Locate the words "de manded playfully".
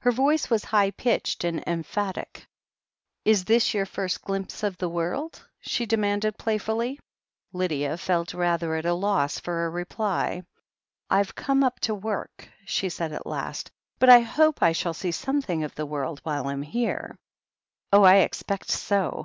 5.86-6.98